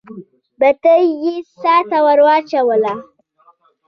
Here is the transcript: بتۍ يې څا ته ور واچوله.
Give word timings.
بتۍ 0.59 1.03
يې 1.23 1.33
څا 1.61 1.75
ته 1.89 1.97
ور 2.05 2.19
واچوله. 2.25 2.93